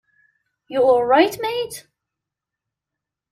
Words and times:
You 0.67 0.81
alright 0.81 1.39
mate? 1.39 1.85